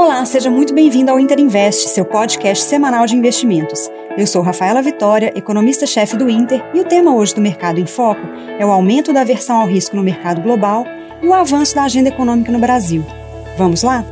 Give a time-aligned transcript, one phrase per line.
[0.00, 3.90] Olá, seja muito bem-vindo ao Inter Invest, seu podcast semanal de investimentos.
[4.16, 8.20] Eu sou Rafaela Vitória, economista-chefe do Inter, e o tema hoje do Mercado em Foco
[8.60, 10.86] é o aumento da aversão ao risco no mercado global
[11.20, 13.04] e o avanço da agenda econômica no Brasil.
[13.58, 14.04] Vamos lá?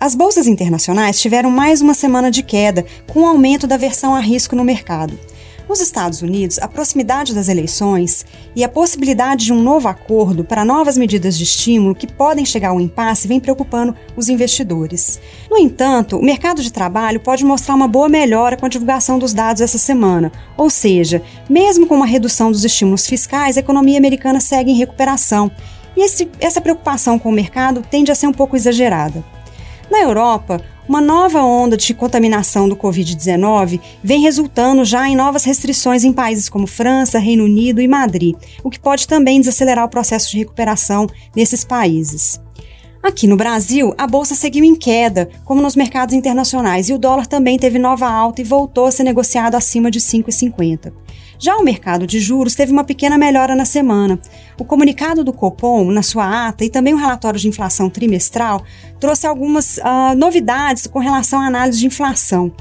[0.00, 4.20] As bolsas internacionais tiveram mais uma semana de queda, com o aumento da aversão a
[4.20, 5.18] risco no mercado.
[5.68, 8.24] Nos Estados Unidos, a proximidade das eleições
[8.56, 12.70] e a possibilidade de um novo acordo para novas medidas de estímulo que podem chegar
[12.70, 15.20] ao impasse vem preocupando os investidores.
[15.50, 19.34] No entanto, o mercado de trabalho pode mostrar uma boa melhora com a divulgação dos
[19.34, 24.40] dados essa semana, ou seja, mesmo com uma redução dos estímulos fiscais, a economia americana
[24.40, 25.50] segue em recuperação.
[25.94, 29.22] E esse, essa preocupação com o mercado tende a ser um pouco exagerada.
[29.90, 36.02] Na Europa, uma nova onda de contaminação do Covid-19 vem resultando já em novas restrições
[36.02, 40.30] em países como França, Reino Unido e Madrid, o que pode também desacelerar o processo
[40.30, 42.40] de recuperação nesses países.
[43.08, 47.26] Aqui no Brasil, a bolsa seguiu em queda, como nos mercados internacionais, e o dólar
[47.26, 50.92] também teve nova alta e voltou a ser negociado acima de 5,50.
[51.38, 54.20] Já o mercado de juros teve uma pequena melhora na semana.
[54.60, 58.62] O comunicado do Copom, na sua ata, e também o relatório de inflação trimestral,
[59.00, 62.52] trouxe algumas uh, novidades com relação à análise de inflação.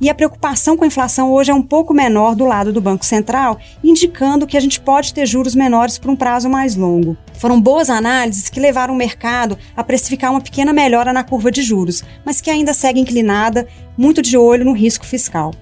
[0.00, 3.04] E a preocupação com a inflação hoje é um pouco menor do lado do Banco
[3.04, 7.16] Central, indicando que a gente pode ter juros menores por um prazo mais longo.
[7.34, 11.62] Foram boas análises que levaram o mercado a precificar uma pequena melhora na curva de
[11.62, 15.52] juros, mas que ainda segue inclinada, muito de olho no risco fiscal.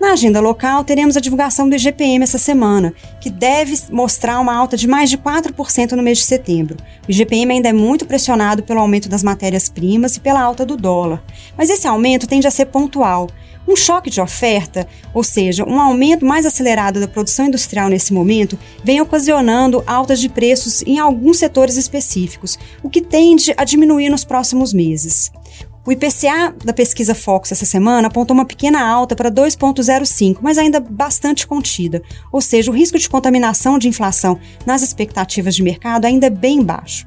[0.00, 4.76] Na agenda local, teremos a divulgação do IGPM essa semana, que deve mostrar uma alta
[4.76, 6.76] de mais de 4% no mês de setembro.
[7.08, 11.20] O IGPM ainda é muito pressionado pelo aumento das matérias-primas e pela alta do dólar,
[11.56, 13.28] mas esse aumento tende a ser pontual.
[13.66, 18.56] Um choque de oferta, ou seja, um aumento mais acelerado da produção industrial nesse momento,
[18.84, 24.24] vem ocasionando altas de preços em alguns setores específicos, o que tende a diminuir nos
[24.24, 25.30] próximos meses.
[25.88, 30.80] O IPCA da pesquisa Fox essa semana apontou uma pequena alta para 2,05, mas ainda
[30.80, 36.26] bastante contida, ou seja, o risco de contaminação de inflação nas expectativas de mercado ainda
[36.26, 37.06] é bem baixo.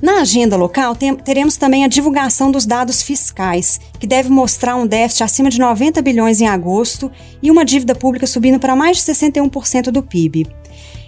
[0.00, 5.24] Na agenda local, teremos também a divulgação dos dados fiscais, que deve mostrar um déficit
[5.24, 7.10] acima de 90 bilhões em agosto
[7.42, 10.46] e uma dívida pública subindo para mais de 61% do PIB.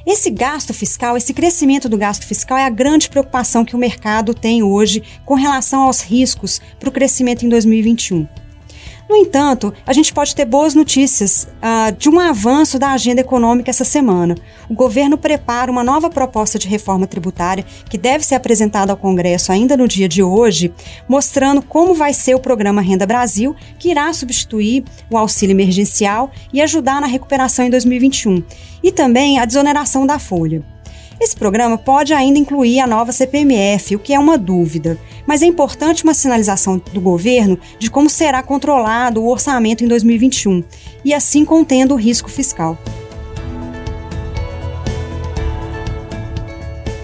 [0.06, 4.34] Esse gasto fiscal, esse crescimento do gasto fiscal é a grande preocupação que o mercado
[4.34, 8.28] tem hoje com relação aos riscos para o crescimento em 2021.
[9.08, 13.70] No entanto, a gente pode ter boas notícias uh, de um avanço da agenda econômica
[13.70, 14.34] essa semana.
[14.68, 19.52] O governo prepara uma nova proposta de reforma tributária que deve ser apresentada ao Congresso
[19.52, 20.72] ainda no dia de hoje,
[21.06, 26.62] mostrando como vai ser o programa Renda Brasil, que irá substituir o auxílio emergencial e
[26.62, 28.42] ajudar na recuperação em 2021,
[28.82, 30.73] e também a desoneração da folha.
[31.20, 35.46] Esse programa pode ainda incluir a nova CPMF, o que é uma dúvida, mas é
[35.46, 40.64] importante uma sinalização do governo de como será controlado o orçamento em 2021
[41.04, 42.76] e assim contendo o risco fiscal.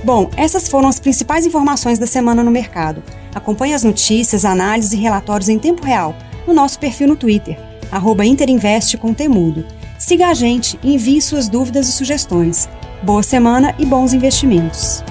[0.03, 3.03] Bom, essas foram as principais informações da semana no mercado.
[3.35, 6.17] Acompanhe as notícias, análises e relatórios em tempo real
[6.47, 7.59] no nosso perfil no Twitter,
[9.15, 9.65] Temudo.
[9.99, 12.69] Siga a gente e envie suas dúvidas e sugestões.
[13.03, 15.03] Boa semana e bons investimentos.